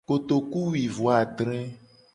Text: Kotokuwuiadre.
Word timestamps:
Kotokuwuiadre. 0.07 1.59